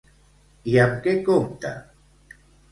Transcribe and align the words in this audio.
I 0.71 0.77
amb 0.85 0.97
què 1.05 1.15
compta? 1.29 1.75